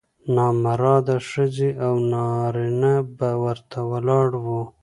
[0.35, 4.61] نامراده ښځې او نارینه به ورته ولاړ وو.